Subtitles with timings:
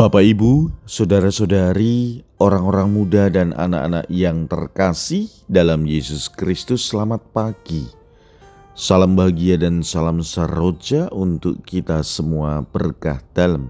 [0.00, 7.84] Bapak, Ibu, saudara-saudari, orang-orang muda, dan anak-anak yang terkasih dalam Yesus Kristus, selamat pagi.
[8.72, 13.68] Salam bahagia dan salam saroja untuk kita semua berkah dalam.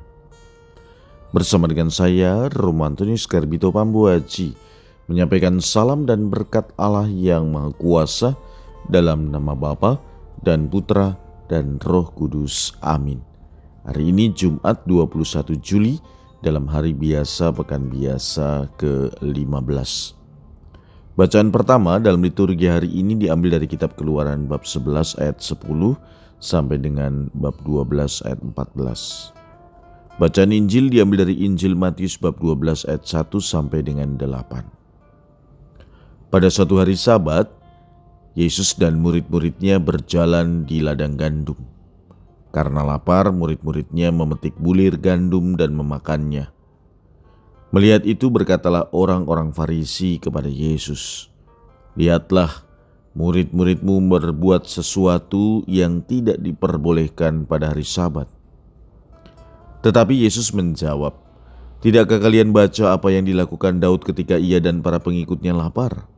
[1.34, 4.54] Bersama dengan saya, Romantonius Garbito Pambuaji,
[5.10, 8.38] menyampaikan salam dan berkat Allah yang Maha Kuasa
[8.86, 9.98] dalam nama Bapa
[10.46, 11.18] dan Putra
[11.50, 12.78] dan Roh Kudus.
[12.78, 13.18] Amin.
[13.82, 20.16] Hari ini Jumat 21 Juli dalam hari biasa pekan biasa ke-15.
[21.20, 25.68] Bacaan pertama dalam liturgi hari ini diambil dari kitab Keluaran bab 11 ayat 10
[26.40, 29.36] sampai dengan bab 12 ayat 14.
[30.16, 34.64] Bacaan Injil diambil dari Injil Matius bab 12 ayat 1 sampai dengan 8.
[36.32, 37.52] Pada suatu hari Sabat,
[38.32, 41.58] Yesus dan murid-muridnya berjalan di ladang gandum.
[42.50, 46.50] Karena lapar, murid-muridnya memetik bulir gandum dan memakannya.
[47.70, 51.30] Melihat itu berkatalah orang-orang Farisi kepada Yesus,
[51.94, 52.66] "Lihatlah,
[53.14, 58.26] murid-muridmu berbuat sesuatu yang tidak diperbolehkan pada hari Sabat."
[59.86, 61.14] Tetapi Yesus menjawab,
[61.78, 66.10] "Tidakkah kalian baca apa yang dilakukan Daud ketika ia dan para pengikutnya lapar?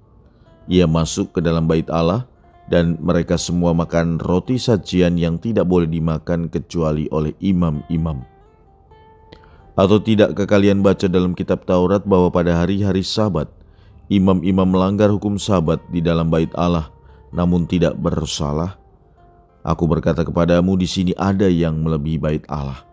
[0.64, 2.31] Ia masuk ke dalam bait Allah
[2.70, 8.22] dan mereka semua makan roti sajian yang tidak boleh dimakan kecuali oleh imam-imam.
[9.72, 13.48] Atau tidakkah kalian baca dalam kitab Taurat bahwa pada hari-hari sabat,
[14.12, 16.92] imam-imam melanggar hukum sabat di dalam bait Allah,
[17.32, 18.76] namun tidak bersalah?
[19.64, 22.84] Aku berkata kepadamu di sini ada yang melebihi bait Allah.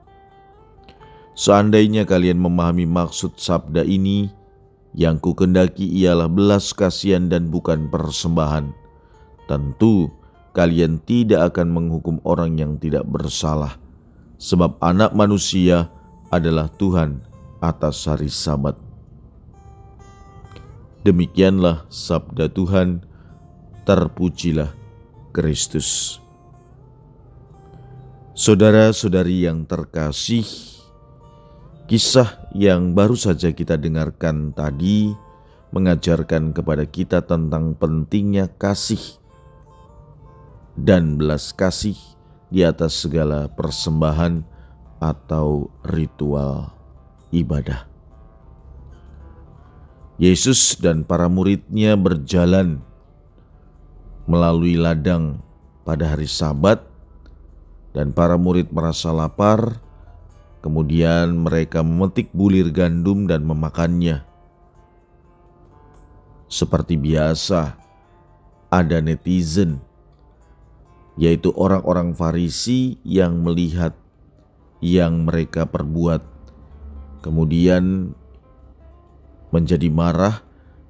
[1.36, 4.32] Seandainya kalian memahami maksud sabda ini,
[4.96, 8.89] yang ku kendaki ialah belas kasihan dan bukan persembahan
[9.50, 10.14] tentu
[10.54, 13.82] kalian tidak akan menghukum orang yang tidak bersalah,
[14.38, 15.90] sebab Anak Manusia
[16.30, 17.26] adalah Tuhan
[17.58, 18.78] atas hari Sabat.
[21.02, 23.02] Demikianlah sabda Tuhan,
[23.90, 24.70] terpujilah
[25.34, 26.22] Kristus.
[28.38, 30.46] Saudara-saudari yang terkasih,
[31.90, 35.12] kisah yang baru saja kita dengarkan tadi
[35.72, 39.20] mengajarkan kepada kita tentang pentingnya kasih
[40.84, 41.98] dan belas kasih
[42.48, 44.42] di atas segala persembahan
[45.00, 46.72] atau ritual
[47.32, 47.88] ibadah.
[50.20, 52.84] Yesus dan para muridnya berjalan
[54.28, 55.40] melalui ladang
[55.88, 56.84] pada hari Sabat,
[57.96, 59.82] dan para murid merasa lapar.
[60.60, 64.28] Kemudian mereka memetik bulir gandum dan memakannya.
[66.52, 67.80] Seperti biasa,
[68.68, 69.80] ada netizen
[71.20, 73.92] yaitu orang-orang Farisi yang melihat
[74.80, 76.24] yang mereka perbuat,
[77.20, 78.16] kemudian
[79.52, 80.40] menjadi marah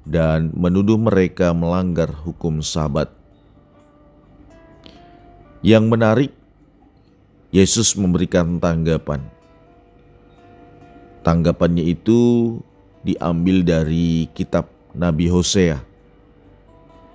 [0.05, 3.09] dan menuduh mereka melanggar hukum Sabat.
[5.65, 6.31] Yang menarik,
[7.49, 9.25] Yesus memberikan tanggapan.
[11.25, 12.55] Tanggapannya itu
[13.01, 15.88] diambil dari kitab Nabi Hosea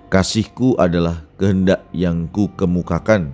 [0.05, 3.33] Kasihku adalah kehendak yang ku kemukakan,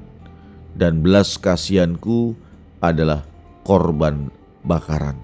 [0.74, 2.34] dan belas kasihanku
[2.80, 3.28] adalah
[3.68, 4.32] korban
[4.64, 5.20] bakaran.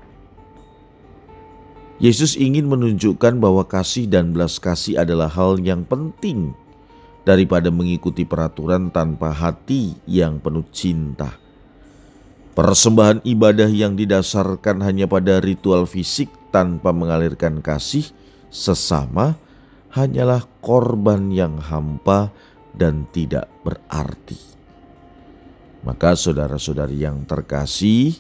[1.98, 6.54] Yesus ingin menunjukkan bahwa kasih dan belas kasih adalah hal yang penting
[7.26, 11.34] daripada mengikuti peraturan tanpa hati yang penuh cinta.
[12.54, 18.06] Persembahan ibadah yang didasarkan hanya pada ritual fisik tanpa mengalirkan kasih
[18.54, 19.38] sesama
[19.98, 22.30] hanyalah korban yang hampa
[22.78, 24.38] dan tidak berarti.
[25.82, 28.14] Maka saudara-saudari yang terkasih,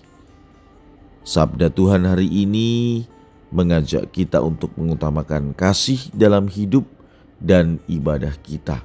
[1.22, 3.06] sabda Tuhan hari ini
[3.54, 6.90] mengajak kita untuk mengutamakan kasih dalam hidup
[7.38, 8.82] dan ibadah kita,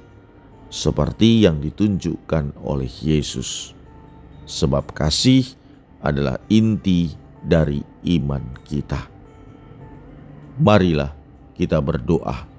[0.69, 3.73] seperti yang ditunjukkan oleh Yesus.
[4.45, 5.47] Sebab kasih
[6.03, 7.81] adalah inti dari
[8.19, 8.99] iman kita.
[10.59, 11.15] Marilah
[11.57, 12.52] kita berdoa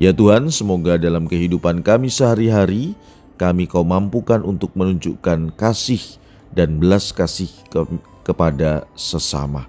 [0.00, 2.96] Ya Tuhan, semoga dalam kehidupan kami sehari-hari,
[3.36, 6.00] kami kau mampukan untuk menunjukkan kasih
[6.56, 7.84] dan belas kasih ke,
[8.24, 9.68] kepada sesama.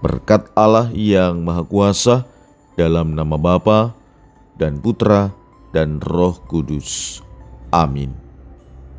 [0.00, 2.24] Berkat Allah yang Maha Kuasa,
[2.72, 3.92] dalam nama Bapa
[4.56, 5.28] dan Putra
[5.76, 7.20] dan Roh Kudus.
[7.68, 8.27] Amin.